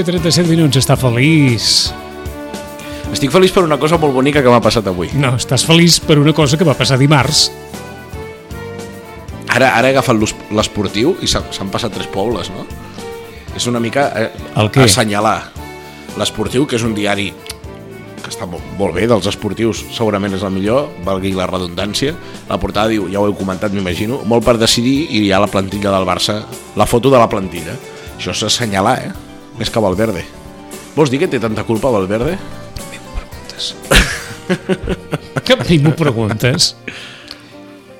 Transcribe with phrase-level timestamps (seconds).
[0.00, 1.90] I 37 minuts, està feliç.
[3.12, 5.08] Estic feliç per una cosa molt bonica que m'ha passat avui.
[5.14, 7.46] No, estàs feliç per una cosa que va passar dimarts.
[9.56, 12.66] Ara, ara he agafat l'es- l'esportiu i s'ha- s'han passat tres pobles, no?
[13.56, 14.82] És una mica eh, El què?
[14.84, 15.50] assenyalar
[16.18, 17.30] l'esportiu, que és un diari
[18.22, 22.12] que està molt, molt bé, dels esportius segurament és el millor, valgui la redundància.
[22.50, 25.46] La portada diu, ja ho heu comentat, m'imagino, molt per decidir i hi ha la
[25.46, 26.42] plantilla del Barça,
[26.76, 27.76] la foto de la plantilla.
[28.18, 29.12] Això és assenyalar, eh?
[29.56, 30.24] Més que Valverde.
[30.96, 32.36] Vols dir que té tanta culpa Valverde?
[35.46, 36.74] Que a mi m'ho preguntes.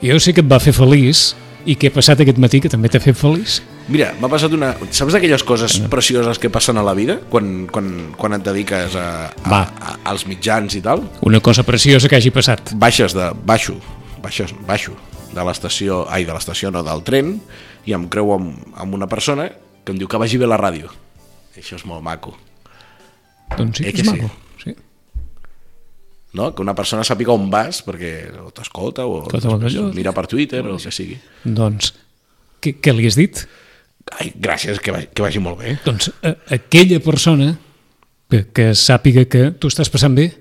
[0.03, 1.33] Jo sé que et va fer feliç
[1.67, 3.59] i què ha passat aquest matí que també t'ha fet feliç.
[3.91, 4.73] Mira, m'ha passat una...
[4.95, 9.07] Saps d'aquelles coses precioses que passen a la vida quan, quan, quan et dediques a,
[9.31, 9.63] a, Va.
[9.79, 11.05] a, als mitjans i tal?
[11.27, 12.75] Una cosa preciosa que hagi passat.
[12.79, 13.31] Baixes de...
[13.47, 13.79] Baixo,
[14.23, 14.95] baixes, baixo
[15.33, 16.05] de l'estació...
[16.11, 17.37] Ai, de l'estació, no, del tren
[17.87, 19.49] i em creu amb, amb una persona
[19.87, 20.91] que em diu que vagi bé la ràdio.
[21.57, 22.37] Això és molt maco,
[23.57, 24.31] Doncs sí, Eh que és maco.
[24.63, 24.75] Sí.
[26.37, 26.51] no?
[26.55, 29.23] Que una persona sàpiga on vas perquè o t'escolta o
[29.95, 31.17] mira per Twitter o el que sigui.
[31.45, 31.93] Doncs,
[32.61, 33.47] què, què li has dit?
[34.21, 35.79] Ai, gràcies, que, vagi, que vagi molt bé.
[35.87, 37.55] Doncs a, aquella persona
[38.31, 40.33] que, que sàpiga que tu estàs passant bé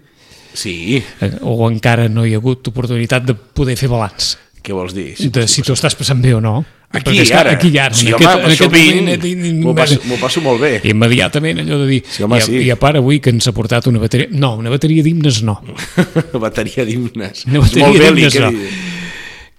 [0.55, 4.95] Sí, eh, o encara no hi ha hagut oportunitat de poder fer balanç què vols
[4.95, 5.11] dir?
[5.35, 6.57] de si tu estàs passant bé o no.
[6.95, 7.53] Aquí, és ara.
[7.57, 7.95] Aquí i ara.
[7.97, 10.73] Sí, en home, aquest, en aquest moment, eh, M'ho passo, passo molt bé.
[10.87, 12.01] Immediatament, allò de dir...
[12.07, 12.59] Sí, home, I, a, sí.
[12.63, 14.29] I a part, avui que ens ha portat una bateria...
[14.31, 15.57] No, una bateria d'himnes no.
[16.45, 17.45] bateria d'himnes.
[17.49, 18.51] Una bateria d'himnes no.
[18.51, 18.69] eh?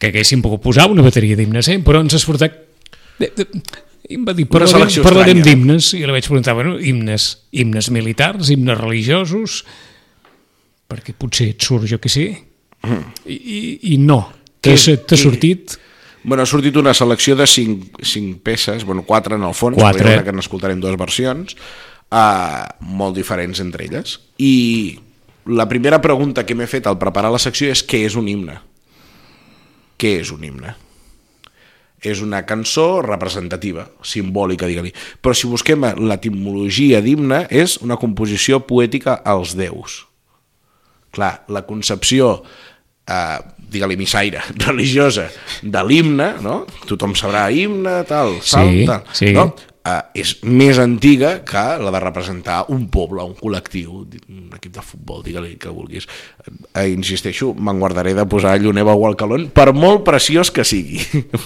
[0.01, 1.81] Que haguéssim pogut posar una bateria d'himnes, eh?
[1.85, 2.57] Però ens has portat...
[3.21, 3.49] De, de,
[4.07, 5.45] i em va dir, parlarem, parlarem estranya.
[5.45, 5.91] d'himnes.
[5.99, 9.61] I li vaig preguntar, bueno, himnes, himnes militars, himnes religiosos,
[10.87, 12.27] perquè potser et surt, jo que sé,
[12.87, 13.61] i, i,
[13.95, 14.21] i no.
[14.67, 15.77] T'ha sortit...
[16.27, 20.25] Bueno, ha sortit una selecció de 5, 5 peces, bueno, 4 en el fons, Quatre.
[20.27, 21.55] que n'escoltarem dues versions,
[22.11, 24.17] uh, molt diferents entre elles.
[24.43, 24.99] I
[25.47, 28.59] la primera pregunta que m'he fet al preparar la secció és què és un himne?
[30.03, 30.75] Què és un himne?
[32.03, 34.91] És una cançó representativa, simbòlica, digue-li.
[35.23, 40.03] Però si busquem l'etimologia d'himne, és una composició poètica als déus.
[41.15, 42.43] Clar, la concepció
[43.09, 43.39] eh,
[43.71, 45.29] digue-li missaire, religiosa
[45.63, 46.65] de l'himne, no?
[46.87, 49.33] tothom sabrà himne, tal, salt, Sí, tal, sí.
[49.37, 49.51] no?
[49.87, 54.83] Eh, és més antiga que la de representar un poble, un col·lectiu, un equip de
[54.83, 56.09] futbol, digue-li que vulguis.
[56.75, 60.99] Eh, insisteixo, me'n guardaré de posar Lluneva o Alcalón, per molt preciós que sigui,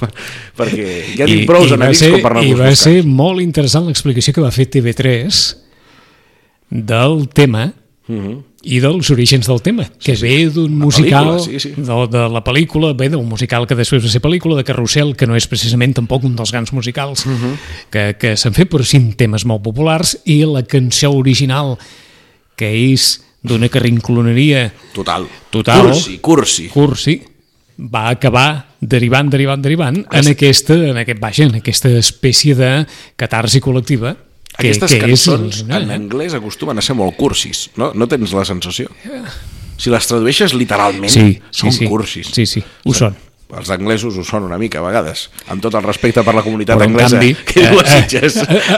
[0.58, 0.86] perquè
[1.18, 4.32] ja tinc prou va enemics ser, com per no I va ser molt interessant l'explicació
[4.38, 5.42] que va fer TV3
[6.70, 7.68] del tema
[8.62, 11.72] i dels orígens del tema, que ve d'un musical, sí, sí.
[11.76, 15.28] De, de la pel·lícula, ve d'un musical que després va ser pel·lícula, de Carrusel, que
[15.28, 17.24] no és precisament tampoc un dels grans musicals
[17.90, 21.78] que, que s'han fet, però sí temes molt populars, i la cançó original,
[22.60, 25.24] que és d'una carrincloneria Total.
[25.48, 25.86] Total.
[25.88, 26.68] Cursi, cursi.
[26.68, 27.20] cursi,
[27.80, 32.74] va acabar derivant, derivant, derivant en aquesta, en aquest, vaja, en aquesta espècie de
[33.16, 34.18] catarsi col·lectiva
[34.60, 37.90] Aquestes que cançons és, en anglès acostumen a ser molt cursis, no?
[37.94, 38.90] No tens la sensació?
[39.80, 41.88] Si les tradueixes literalment, Sí, sí, són sí.
[41.88, 42.28] cursis.
[42.36, 43.16] Sí, sí, ho són.
[43.58, 46.78] Els anglesos ho són una mica a vegades, amb tot el respecte per la comunitat
[46.78, 48.36] Però, anglesa canvi, que diu a Sitges.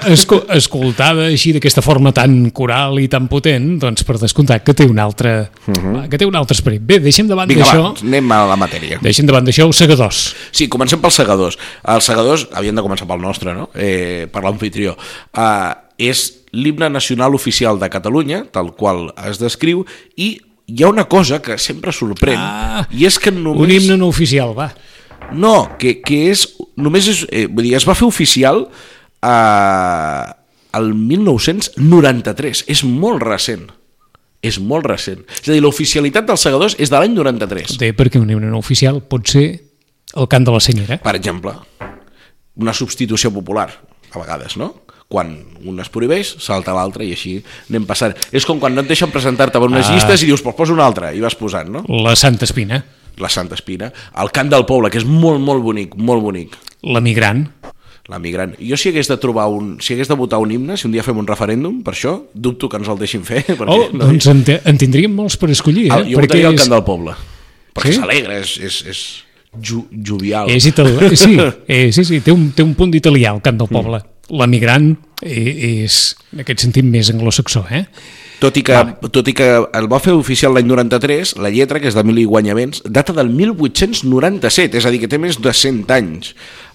[0.09, 4.87] esco- escoltada així d'aquesta forma tan coral i tan potent, doncs per descomptat que té
[4.89, 5.51] un altre,
[6.09, 6.81] que té un altre esperit.
[6.83, 7.59] Bé, deixem davant Mhm.
[7.63, 8.99] D'això, anem a la matèria.
[9.03, 10.35] deixem davant d'això els segadors.
[10.53, 11.59] Sí, comencem pels segadors.
[11.85, 13.69] Els segadors, havien de començar pel nostre, no?
[13.75, 14.97] Eh, per l'anfitrió.
[15.37, 19.85] Uh, és l'himne nacional oficial de Catalunya, tal qual es descriu,
[20.17, 20.41] i
[20.73, 23.61] hi ha una cosa que sempre sorprèn, Ah, i és que només...
[23.61, 24.71] Un himne no oficial, va.
[25.33, 26.47] No, que, que és...
[26.81, 27.23] Només és...
[27.31, 28.65] Eh, vull dir, es va fer oficial
[29.23, 30.25] eh,
[30.79, 32.65] el 1993.
[32.73, 33.69] És molt recent.
[34.43, 35.23] És molt recent.
[35.39, 37.77] És a dir, l'oficialitat dels segadors és de l'any 93.
[37.79, 39.47] Té perquè un himne no oficial pot ser
[40.19, 40.99] el cant de la senyera.
[41.03, 41.55] Per exemple,
[42.61, 43.69] una substitució popular,
[44.13, 44.75] a vegades, no?
[45.13, 45.35] Quan
[45.69, 47.35] un es prohibeix, salta l'altre i així
[47.69, 48.15] anem passant.
[48.33, 49.93] És com quan no et deixen presentar-te per unes Ah.
[49.95, 51.85] llistes i dius, pues posa una altra, i vas posant, no?
[51.89, 52.85] La Santa Espina,
[53.19, 53.93] La Santa Espina.
[54.17, 56.57] El cant del poble, que és molt, molt bonic, molt bonic.
[56.83, 57.45] l'emigrant,
[58.09, 58.57] la migrant.
[58.59, 59.77] Jo si hagués de trobar un...
[59.81, 62.69] Si hagués de votar un himne, si un dia fem un referèndum, per això, dubto
[62.69, 63.45] que ens el deixin fer.
[63.59, 65.95] Perquè, Oh, doncs en, te, en tindríem molts per escollir, eh?
[65.95, 67.15] el, jo Perquè votaria el és- cant del poble.
[67.77, 68.01] Perquè Sí?
[68.01, 69.03] s'alegra, és, és, és
[69.61, 70.51] ju, jovial.
[70.51, 71.37] És italià, sí,
[71.69, 74.01] eh, sí, sí, té un, té un punt d'italià, el cant del poble.
[74.33, 76.03] L'emigrant eh, és,
[76.33, 77.85] en aquest sentit, més anglosaxó, eh?
[78.43, 78.75] Tot i, que,
[79.15, 79.47] tot i que
[79.79, 84.81] el va fer oficial l'any 93, la lletra, que és d'Emili Guanyaments, data del 1897,
[84.81, 86.33] és a dir, que té més de 100 anys.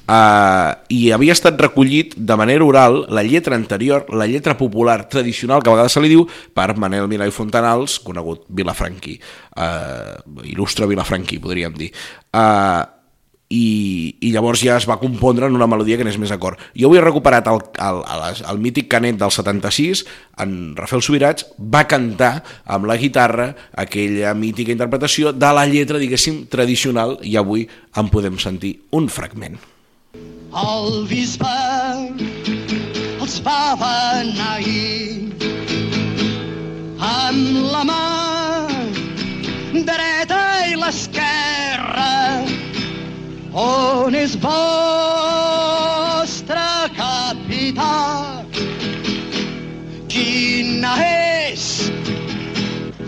[0.07, 5.61] Uh, I havia estat recollit de manera oral la lletra anterior, la lletra popular tradicional,
[5.61, 6.23] que a vegades se li diu,
[6.55, 9.17] per Manel Milà i Fontanals, conegut Vilafranqui,
[9.59, 10.15] uh,
[10.47, 11.91] il·lustre Vilafranqui, podríem dir.
[12.31, 12.87] Uh,
[13.49, 16.59] i, i llavors ja es va compondre en una melodia que n'és més acord.
[16.75, 20.03] Jo avui he recuperat el, el, el, el mític canet del 76,
[20.43, 22.33] en Rafael Subirats va cantar
[22.63, 27.67] amb la guitarra aquella mítica interpretació de la lletra, diguéssim, tradicional, i avui
[27.99, 29.59] en podem sentir un fragment.
[30.57, 31.57] El bisbe
[33.21, 35.29] els va beneir.
[37.07, 38.05] Amb la mà
[39.89, 40.39] dreta
[40.71, 42.41] i l'esquerra
[43.65, 45.35] on és vostre
[46.97, 47.97] capità
[50.15, 51.67] quina és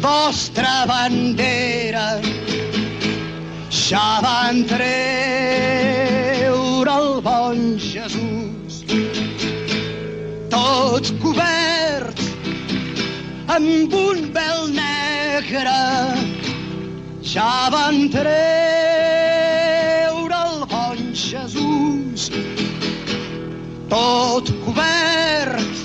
[0.05, 2.07] vostra bandera?
[3.81, 6.08] Ja van treure
[6.89, 8.83] el bon Jesús.
[10.49, 12.19] Tot cobert
[13.55, 15.75] amb un vel negre
[17.33, 18.29] ja van treure
[20.49, 22.29] el bon Jesús.
[23.93, 25.75] Tot cobert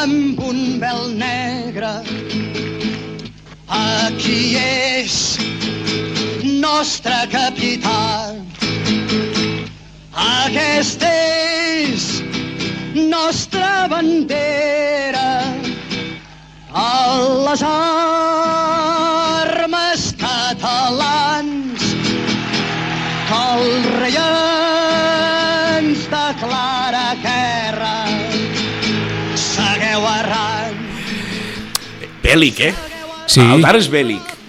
[0.00, 1.92] amb un vel negre.
[3.68, 5.16] Aquí és
[6.64, 8.49] nostre capità.
[10.80, 12.24] Aquesta és
[12.96, 15.44] nostra bandera.
[16.72, 21.84] A les armes catalans
[23.28, 23.68] que el
[23.98, 27.94] rei ens declara guerra.
[29.36, 30.80] Segueu arran.
[32.24, 32.74] Bèl·lic, eh?
[33.28, 33.44] Sí.
[33.44, 34.39] El d'ara és bèl·lic.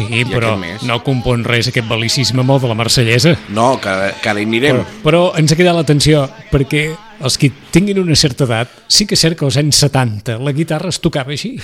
[0.00, 0.54] Sí, I però
[0.88, 3.36] no compon res aquest bel·licisme molt de la marsellesa.
[3.52, 4.80] No, que, que ara hi anirem.
[4.80, 6.88] Però, però ens ha quedat l'atenció, perquè
[7.20, 10.54] els que tinguin una certa edat, sí que és cert que als anys 70 la
[10.56, 11.52] guitarra es tocava així.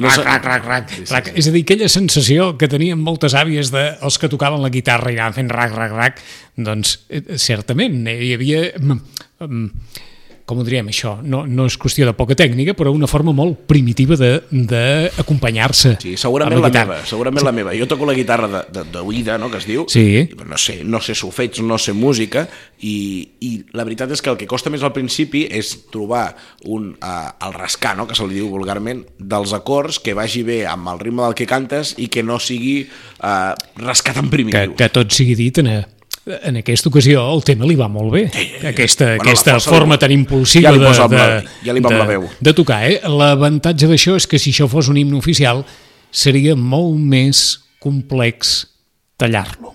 [0.00, 1.32] No rac, rac, rac, rac, rac.
[1.36, 5.12] És a dir, aquella sensació que tenien moltes àvies de els que tocaven la guitarra
[5.12, 6.22] i anaven fent rac, rac, rac,
[6.56, 8.62] doncs eh, certament eh, hi havia...
[8.80, 10.06] mm, mm,
[10.50, 11.14] com ho diríem això?
[11.22, 15.96] No, no és qüestió de poca tècnica, però una forma molt primitiva de- d'acompanyar-se.
[16.02, 16.96] Sí, segurament la, guitarra.
[16.96, 17.74] meva, segurament la meva.
[17.78, 19.86] Jo toco la guitarra d'oïda, no?, que es diu.
[19.88, 20.06] Sí.
[20.26, 22.48] I, No sé, no sé solfeig, no sé música,
[22.82, 26.34] i, i la veritat és que el que costa més al principi és trobar
[26.66, 30.64] un, uh, el rascar, no?, que se li diu vulgarment, dels acords que vagi bé
[30.66, 32.82] amb el ritme del que cantes i que no sigui
[33.22, 34.74] uh, rascat en que, primitiu.
[34.76, 35.70] que tot sigui dit en,
[36.26, 38.22] en aquesta ocasió el tema li va molt bé
[38.68, 41.94] aquesta, Bueno, aquesta forma li- tan impulsiva ja li de, de, la- ja li de,
[41.96, 42.28] la veu.
[42.40, 43.00] de tocar eh?
[43.08, 45.64] l'avantatge d'això és que si això fos un himne oficial
[46.10, 48.66] seria molt més complex
[49.16, 49.74] tallar-lo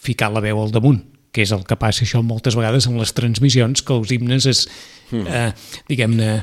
[0.00, 1.00] ficar la veu al damunt
[1.32, 4.64] que és el que passa això moltes vegades en les transmissions, que els himnes es,
[5.12, 5.26] Hmm.
[5.26, 5.52] eh,
[5.88, 6.42] diguem-ne,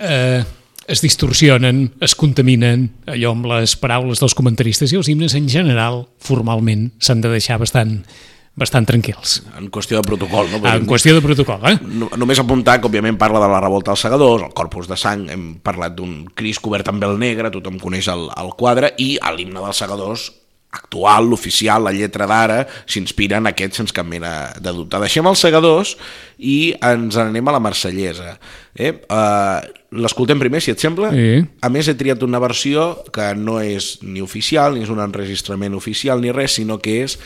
[0.00, 0.44] eh,
[0.88, 6.04] es distorsionen, es contaminen, allò amb les paraules dels comentaristes, i els himnes en general,
[6.22, 8.00] formalment, s'han de deixar bastant,
[8.58, 9.38] bastant tranquils.
[9.58, 10.60] En qüestió de protocol, no?
[10.68, 11.76] En qüestió de protocol, eh?
[11.86, 15.28] No, només apuntar que, òbviament, parla de la revolta als segadors, el corpus de sang,
[15.32, 19.62] hem parlat d'un Cris cobert amb vel negre, tothom coneix el, el quadre, i l'himne
[19.62, 20.30] dels segadors
[20.72, 25.00] actual, l'oficial, la lletra d'ara, s'inspira en aquest sense cap mena de dubte.
[25.02, 25.94] Deixem els segadors
[26.40, 28.38] i ens anem a la marsellesa.
[28.74, 28.94] Eh?
[29.12, 29.60] Uh,
[29.92, 31.10] L'escoltem primer, si et sembla?
[31.12, 31.42] Sí.
[31.60, 35.76] A més, he triat una versió que no és ni oficial, ni és un enregistrament
[35.76, 37.18] oficial, ni res, sinó que és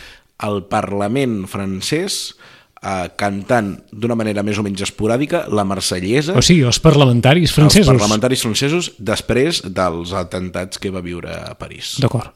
[0.43, 2.35] el Parlament francès
[2.83, 7.93] eh, cantant d'una manera més o menys esporàdica la marsellesa O sigui, els parlamentaris francesos.
[7.95, 11.95] parlamentaris francesos després dels atemptats que va viure a París.
[12.03, 12.35] D'acord.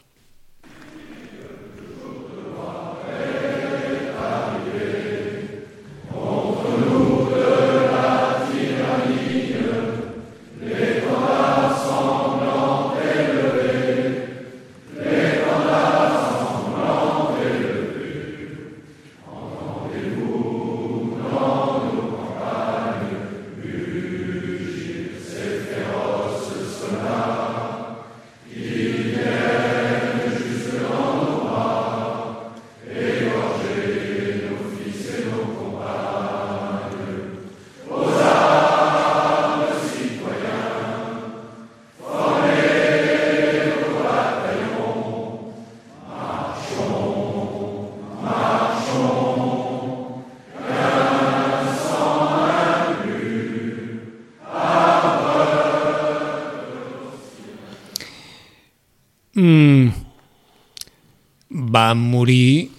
[61.91, 62.71] Va morir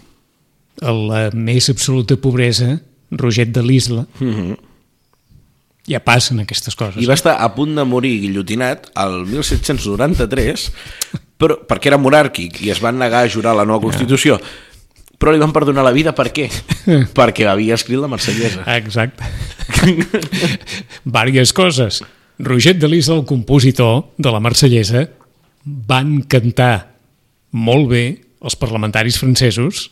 [0.82, 2.80] a la més absoluta pobresa
[3.12, 4.06] Roget de l'Isla.
[4.20, 4.58] Mm -hmm.
[5.88, 7.03] Ja passen aquestes coses.
[7.03, 10.72] I va estar a punt de morir guillotinat el 1793
[11.38, 14.39] però, perquè era monàrquic i es van negar a jurar la nova Constitució.
[15.18, 16.50] Però li van perdonar la vida per què?
[17.18, 18.63] perquè havia escrit la Marsellesa.
[18.75, 19.24] Exacte.
[21.18, 22.03] Vàries coses.
[22.39, 25.10] Roget de l'Isla, el compositor de la Marsellesa,
[25.63, 26.96] van cantar
[27.51, 29.89] molt bé els parlamentaris francesos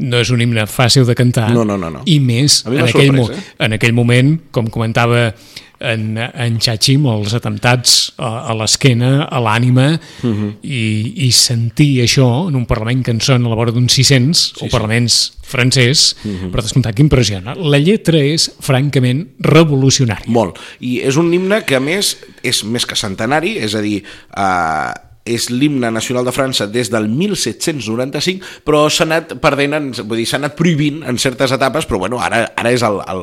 [0.00, 2.02] no és un himne fàcil de cantar No, no, no, no.
[2.08, 3.56] i més en aquell, sorprès, eh?
[3.66, 5.34] en aquell moment com comentava
[5.80, 10.30] en, en Chachi amb els atemptats a, a l'esquena, a l'ànima Mhm.
[10.30, 10.50] uh -huh.
[10.62, 14.52] i, i sentir això en un Parlament que en són a la vora d'uns 600
[14.56, 16.36] sí, o parlaments francès uh Mhm.
[16.46, 16.50] -huh.
[16.50, 20.58] per descomptat que impressiona la lletra és francament revolucionària Molt.
[20.80, 24.02] I és un himne que, a més, és més que centenari, és a dir,
[24.36, 24.92] eh,
[25.24, 30.26] és l'himne nacional de França des del 1795, però s'ha anat perdent, en, vull dir,
[30.26, 33.22] s'ha anat prohibint en certes etapes, però bueno, ara, ara és el, el,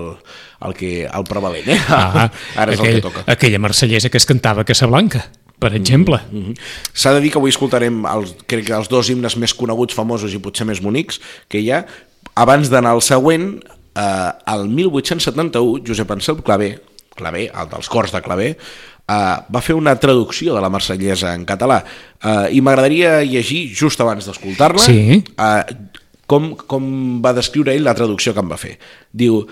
[0.68, 1.80] el, que, el prevalent, eh?
[1.90, 2.28] ah,
[2.62, 3.26] ara és aquell, el que toca.
[3.34, 5.26] aquella marsellesa que es cantava a Casablanca
[5.58, 6.54] per exemple Mhm.
[6.94, 10.34] S'ha de dir que avui escoltarem els, crec que els dos himnes més coneguts, famosos
[10.34, 11.18] i potser més bonics
[11.50, 11.80] que hi ha.
[12.38, 13.64] Abans d'anar al següent,
[13.98, 16.76] eh, el 1871, Josep Anselm Clavé,
[17.18, 18.52] Clavé, el dels cors de Clavé,
[19.08, 24.02] eh, va fer una traducció de la marsellesa en català eh, i m'agradaria llegir just
[24.02, 25.24] abans d'escoltar-la Sí.
[25.24, 25.64] eh,
[26.28, 28.74] com, com va descriure ell la traducció que em va fer.
[29.16, 29.46] Diu,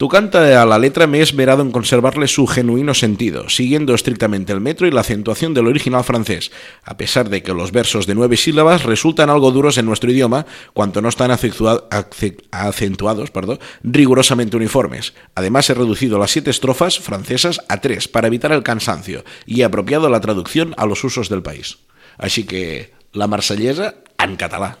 [0.00, 4.50] Tu canta a la letra me he esmerado en conservarle su genuino sentido, siguiendo estrictamente
[4.50, 6.52] el metro y la acentuación del original francés,
[6.84, 10.46] a pesar de que los versos de nueve sílabas resultan algo duros en nuestro idioma,
[10.72, 15.12] cuanto no están acentuados perdón, rigurosamente uniformes.
[15.34, 19.64] Además he reducido las siete estrofas francesas a tres para evitar el cansancio y he
[19.64, 21.76] apropiado la traducción a los usos del país.
[22.16, 24.78] Així que la marsellesa en català.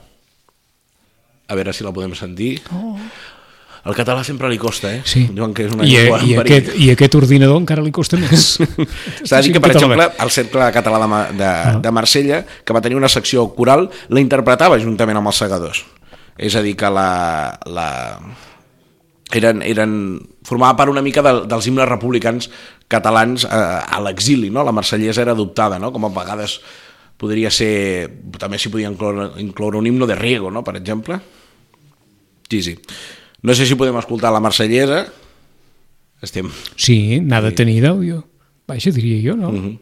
[1.50, 2.62] A veure si la podem sentir.
[2.70, 2.94] Oh.
[3.88, 5.00] El català sempre li costa, eh?
[5.08, 5.22] Sí.
[5.32, 6.82] Diuen que és una I, llengua i, aquest, perill.
[6.84, 8.50] I aquest ordinador encara li costa més.
[9.28, 9.78] S'ha de dir que, per Català.
[9.78, 11.52] exemple, el Cercle Català de, de,
[11.86, 15.84] de Marsella, que va tenir una secció coral, la interpretava juntament amb els segadors.
[16.36, 17.08] És a dir, que la...
[17.72, 17.88] la
[19.32, 19.94] eren, eren,
[20.44, 22.50] formava part una mica de, dels himnes republicans
[22.90, 24.64] catalans eh, a l'exili, no?
[24.66, 25.92] La marsellesa era adoptada, no?
[25.94, 26.58] Com a vegades
[27.20, 28.10] podria ser...
[28.40, 30.64] També s'hi podia incloure, incloure un himno de Riego, no?
[30.66, 31.20] Per exemple.
[32.50, 32.76] Sí, sí.
[33.42, 35.04] No sé si podem escoltar la marsellesa.
[36.20, 36.50] Estem...
[36.76, 38.20] Sí, n'ha de tenir d'àudio.
[38.68, 39.52] Vaja, diria jo, no?
[39.52, 39.78] Mhm.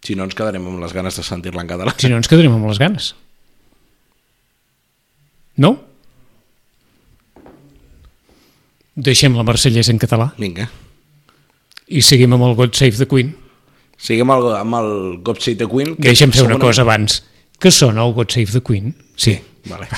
[0.00, 1.92] Si no, ens quedarem amb les ganes de sentir-la en català.
[2.00, 3.10] Si no, ens quedarem amb les ganes.
[5.60, 5.74] No?
[8.96, 10.66] Deixem la Marsellesa en català Vinga.
[11.88, 13.34] i seguim amb el God Save the Queen.
[14.00, 14.90] Siguem el, amb el
[15.24, 15.94] God Save the Queen.
[15.96, 17.20] que Deixem fer una cosa abans.
[17.60, 18.94] Que sona el God Save the Queen?
[19.20, 19.36] Sí.
[19.68, 19.88] Vale.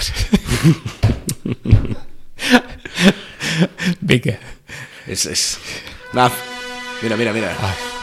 [3.98, 4.38] Vinga.
[5.06, 5.58] és, és...
[6.12, 6.32] Naf.
[7.02, 7.56] Mira, mira, mira.
[7.60, 8.01] Ah.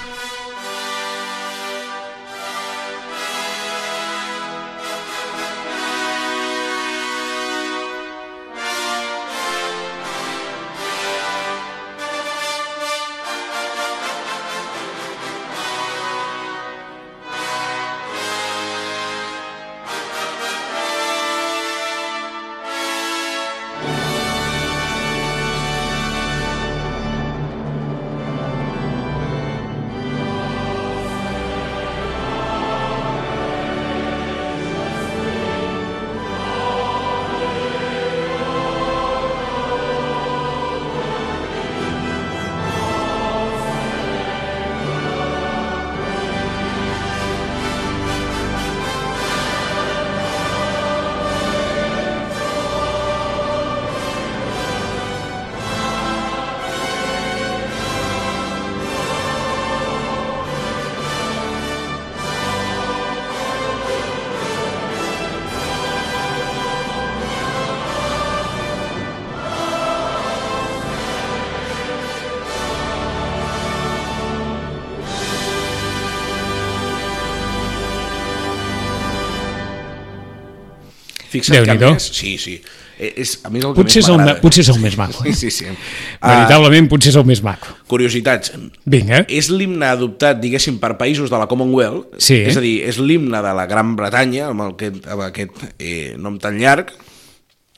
[81.29, 82.05] Fixa't que a més...
[82.15, 82.59] Sí, sí.
[82.99, 85.21] Eh, És, a mi és el que Potser és, el, potser és el més maco.
[85.23, 85.35] Sí, Eh?
[85.39, 85.65] sí, sí.
[86.19, 87.71] Ah, Veritablement, potser és el més maco.
[87.87, 88.51] curiositats.
[88.85, 89.21] Vinga.
[89.31, 92.17] És l'himne adoptat, diguéssim, per països de la Commonwealth.
[92.19, 92.41] Sí.
[92.49, 96.35] És a dir, és l'himne de la Gran Bretanya, amb aquest, amb aquest eh, nom
[96.43, 96.91] tan llarg.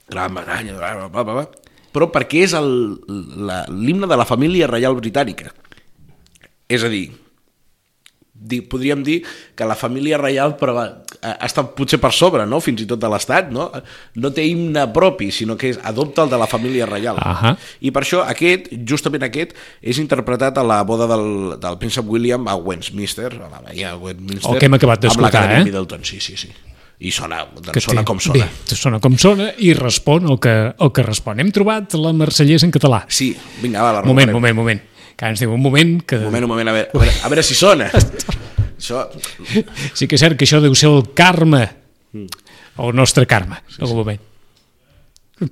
[0.09, 1.45] Gran Bretanya, bla, bla, bla, bla.
[1.91, 5.51] però perquè és l'himne de la família reial britànica.
[6.71, 7.09] És a dir,
[8.67, 9.19] podríem dir
[9.55, 10.81] que la família reial però,
[11.21, 12.59] eh, està potser per sobre, no?
[12.59, 13.69] fins i tot de l'Estat, no?
[14.15, 17.19] no té himne propi, sinó que és, adopta el de la família reial.
[17.21, 17.53] Ahà.
[17.81, 22.47] I per això aquest, justament aquest, és interpretat a la boda del, del príncep William
[22.49, 25.63] a Westminster, a la veia Westminster, El que hem acabat d'escoltar, eh?
[25.63, 26.49] Middleton, sí, sí, sí.
[27.01, 28.45] I sona, doncs que sona té- com sona.
[28.45, 31.39] Bé, sona com sona i respon el que, el que respon.
[31.41, 32.99] Hem trobat la Marsellesa en català.
[33.09, 33.31] Sí,
[33.61, 34.81] vinga, va, la moment, moment, moment.
[35.21, 36.17] Que ens diu un moment que...
[36.17, 37.91] Un moment, un moment, a veure, a veure, a veure si sona.
[38.81, 39.03] Això,
[39.93, 41.61] Sí que és cert que això deu ser el karma.
[42.17, 44.23] El nostre karma, sí, algun moment.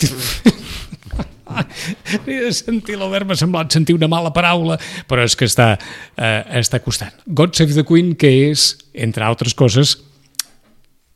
[2.25, 5.75] He de sentir l'Albert, m'ha semblat sentir una mala paraula, però és que està,
[6.17, 7.13] eh, està costant.
[7.25, 9.99] God Save the Queen, que és, entre altres coses,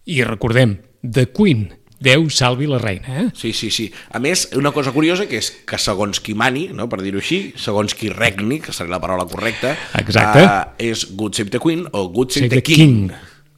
[0.05, 1.71] i recordem, The Queen,
[2.03, 3.27] Déu salvi la reina, eh?
[3.33, 3.85] sí, sí, sí.
[4.11, 7.53] A més, una cosa curiosa que és que segons qui mani, no, per dir-ho així,
[7.55, 10.43] segons qui regni, que seria la paraula correcta, Exacte.
[10.43, 13.11] eh, és Good Save the Queen o Good Save Save the King.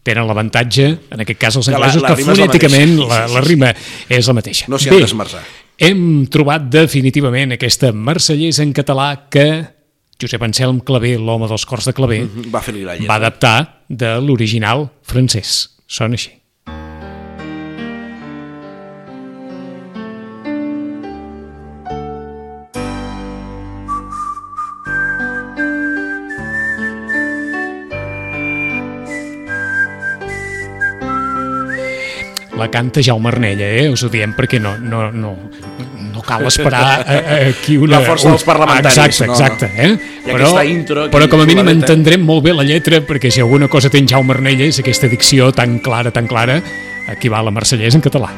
[0.06, 3.30] Tenen l'avantatge, en aquest cas els Que la- anglesos, la que la fonèticament la, Sí,
[3.32, 3.48] sí, la sí.
[3.50, 3.72] rima
[4.08, 4.66] és la mateixa.
[4.70, 5.42] No s'hi han d'esmerçar.
[5.78, 9.66] hem trobat definitivament aquesta marsellesa en català que
[10.22, 12.22] Josep Anselm Clavé, l'home dels cors de Clavé,
[12.54, 13.10] Va fer-li la lletra.
[13.10, 15.72] va adaptar de l'original francès.
[15.88, 16.32] Sona així.
[32.76, 33.88] Canta Jaume Arnella, eh?
[33.92, 35.32] Us ho diem perquè no, no, no,
[36.12, 38.02] no cal esperar a, a, aquí una...
[38.02, 39.38] La força dels parlamentaris, Exacte, no.
[39.38, 39.72] exacte.
[39.76, 39.94] Eh?
[40.26, 43.92] Aquesta intro però com a mínim entendrem molt bé la lletra perquè si alguna cosa
[43.94, 46.60] té en Jaume Arnella és aquesta dicció tan clara, tan clara,
[47.12, 48.34] aquí va la marsellesa en català.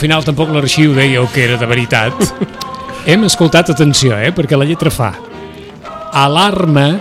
[0.00, 2.16] Final tampoc l'arxiu dèieu que era de veritat.
[3.08, 5.12] Hem escoltat, atenció, eh, perquè la lletra fa
[6.12, 6.98] alarma,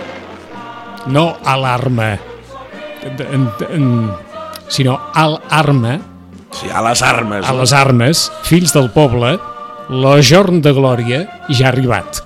[1.08, 2.18] no alarma,
[4.68, 6.00] sinó alarma,
[6.52, 7.46] Sí, a les armes.
[7.46, 9.38] a les armes, fills del poble,
[9.90, 12.24] l'ajorn de glòria ja ha arribat.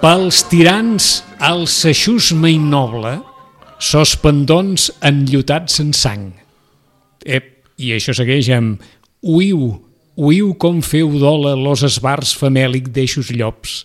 [0.00, 3.18] Pels tirans el seixusme innoble,
[3.78, 6.32] sos pendons enllotats en sang.
[7.26, 8.82] Ep, i això segueix amb
[9.22, 9.80] Uiu,
[10.14, 13.82] uiu com feu dola los esbars famèlic d'eixos llops.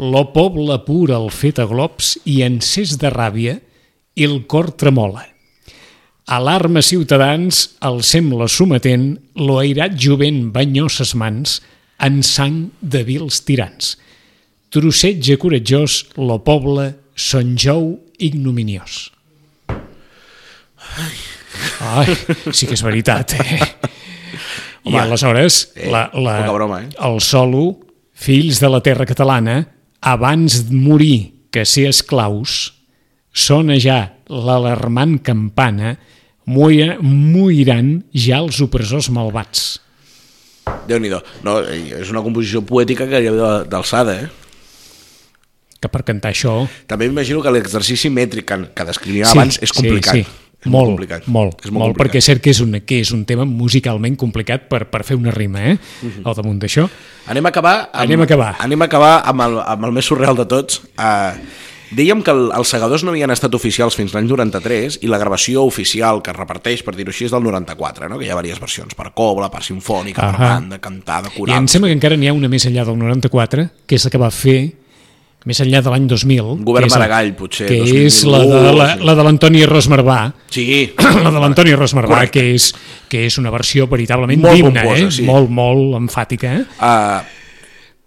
[0.00, 3.58] Lo poble pur el fet a glops i encès de ràbia
[4.16, 5.26] el cor tremola.
[6.32, 11.60] Alarma ciutadans, el sembla sometent, lo airat jovent banyó ses mans
[12.00, 13.96] en sang de vils tirans.
[14.72, 19.10] Trossetge coratjós, lo poble, son jou ignominiós.
[21.82, 22.14] Ai,
[22.54, 23.91] sí que és veritat, eh?
[24.84, 26.88] I Home, aleshores, eh, la, la, broma, eh?
[26.98, 27.78] el solo,
[28.12, 29.68] fills de la terra catalana,
[30.00, 32.74] abans de morir que ser esclaus,
[33.32, 35.94] sona ja l'alarmant campana,
[36.46, 39.78] muira- muiran ja els opressors malvats.
[40.86, 44.28] déu nhi no, eh, És una composició poètica que hi ha de- d'alçada, eh?
[45.80, 46.68] Que per cantar això...
[46.86, 50.14] També m'imagino que l'exercici mètric que, que descrivia abans és complicat.
[50.14, 50.41] Sí, sí.
[50.62, 51.26] És molt, complicat.
[51.26, 52.06] molt, és molt, molt complicat.
[52.06, 55.16] perquè és cert que és, un, que és un tema musicalment complicat per, per fer
[55.18, 55.76] una rima, eh?
[56.22, 56.86] Al damunt d'això.
[57.32, 58.54] Anem a acabar amb, Anem a acabar.
[58.62, 60.82] Anem a acabar amb el, amb el més surreal de tots.
[60.94, 61.34] Uh,
[61.92, 65.64] dèiem que el, els segadors no havien estat oficials fins l'any 93 i la gravació
[65.66, 68.20] oficial que es reparteix, per dir-ho així, és del 94, no?
[68.20, 70.52] que hi ha diverses versions, per cobla, per sinfònica, per Ahà.
[70.60, 71.58] banda, cantada, I coral...
[71.58, 74.22] em sembla que encara n'hi ha una més enllà del 94, que és la que
[74.22, 74.60] va fer
[75.44, 76.62] més enllà de l'any 2000.
[76.62, 80.18] Govern que la- Maragall, potser, Que 2001, és la de, la, la de l'Antoni Rosmarbà,
[80.50, 80.92] Sí,
[81.24, 82.38] la de l'Antoni Rosmarbà, Correcte.
[82.40, 82.68] que és,
[83.08, 85.10] que és una versió veritablement Molt d'himne, eh?
[85.10, 85.22] sí.
[85.26, 86.52] molt, molt emfàtica.
[86.60, 86.64] Eh?
[86.78, 87.20] uh,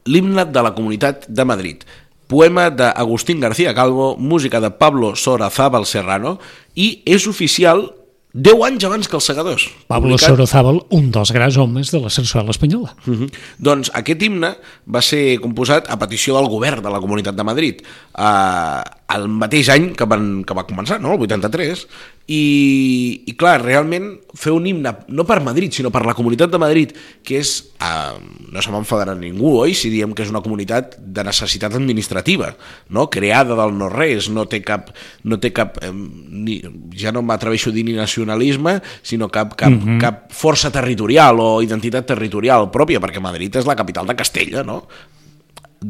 [0.06, 1.84] l'himne de la Comunitat de Madrid.
[2.28, 6.40] Poema d'Agustín García Calvo, música de Pablo Sorazábal Serrano
[6.74, 7.92] i és oficial
[8.36, 9.64] 10 anys abans que els segadors.
[9.88, 12.94] Pablo Publicat- Sorozábal, un dels grans homes de la sarsuela espanyola.
[13.08, 13.30] Uh -huh.
[13.58, 17.82] Doncs aquest himne va ser composat a petició del govern de la Comunitat de Madrid
[18.18, 18.82] eh,
[19.16, 21.14] el mateix any que, van, que va començar, no?
[21.14, 21.88] el 83,
[22.26, 26.60] i, i clar, realment fer un himne, no per Madrid, sinó per la Comunitat de
[26.60, 28.16] Madrid, que és, eh,
[28.52, 29.76] no se m'enfadarà ningú, oi?
[29.78, 32.50] Si diem que és una comunitat de necessitat administrativa,
[32.90, 33.06] no?
[33.14, 34.90] creada del no-res, no té cap,
[35.24, 36.58] no té cap eh, ni,
[36.98, 40.00] ja no m'atreveixo a dir ni nacionalisme, sinó cap, cap, mm -hmm.
[40.02, 44.88] cap força territorial o identitat territorial pròpia, perquè Madrid és la capital de Castella, no?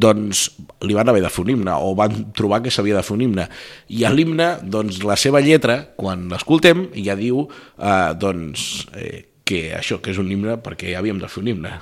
[0.01, 0.47] Doncs
[0.85, 3.23] li van haver de fer un himne o van trobar que s'havia de fer un
[3.25, 3.47] himne.
[3.95, 10.01] I l'himne, doncs la seva lletra quan l'escoltem ja diu eh, doncs eh, que això,
[10.01, 11.75] que és un himne perquè havíem de fer un himne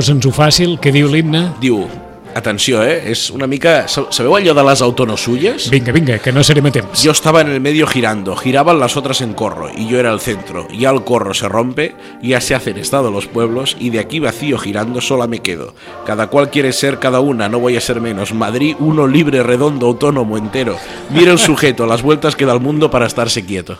[0.00, 1.50] Posa'ns-ho fàcil, que diu l'himne.
[1.60, 1.82] diu,
[2.32, 3.10] atenció, eh?
[3.10, 5.66] és una mica sabeu allò de les autonosulles?
[5.68, 7.02] Vinga, vinga, que no serem a temps.
[7.02, 10.20] Yo estaba en el medio girando, giraban las otras en corro y yo era el
[10.20, 10.66] centro.
[10.72, 14.56] Ya el corro se rompe, ya se hacen estado los pueblos y de aquí vacío
[14.56, 15.74] girando sola me quedo.
[16.06, 18.32] Cada cual quiere ser cada una, no voy a ser menos.
[18.32, 20.78] Madrid, uno libre, redondo, autónomo, entero.
[21.10, 23.76] Mira el sujeto, las vueltas que da el mundo para estarse quieto.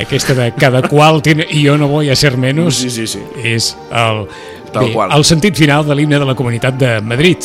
[0.00, 3.18] Aquesta de cada qual tiene, i jo no vull a ser menos Sí, sí, sí.
[3.42, 4.26] és el,
[4.72, 5.12] Tal bé, qual.
[5.16, 7.36] el sentit final de l'himne de la Comunitat de Madrid.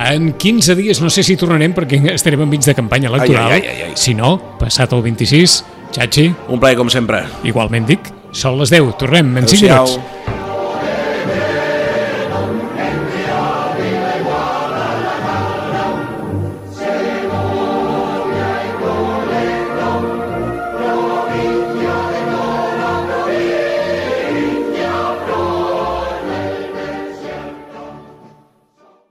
[0.00, 3.52] En 15 dies, no sé si tornarem perquè estarem enmig de campanya electoral.
[3.52, 3.92] Ai, ai, ai, ai.
[4.00, 7.24] Si no, passat el 26, Xachi, Un plaer com sempre.
[7.44, 8.00] igualment dic,
[8.32, 9.86] són les 10, tornem en 5 Adéu-siau.
[9.86, 10.29] minuts.